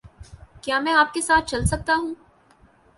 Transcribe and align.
کیا 0.61 0.79
میں 0.79 0.93
آپ 0.93 1.13
کے 1.13 1.21
ساتھ 1.21 1.49
چل 1.49 1.65
سکتا 1.65 1.95
ہوں؟ 1.95 2.13